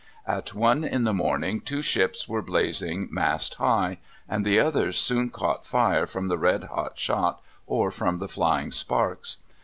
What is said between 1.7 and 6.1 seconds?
ships were blazing mast high, and the others soon caught fire